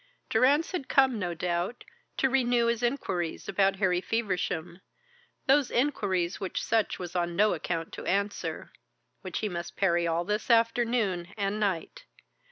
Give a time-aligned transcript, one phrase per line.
[0.31, 1.83] Durrance had come, no doubt,
[2.17, 4.81] to renew his inquiries about Harry Feversham,
[5.45, 8.71] those inquiries which Sutch was on no account to answer,
[9.21, 12.05] which he must parry all this afternoon and night.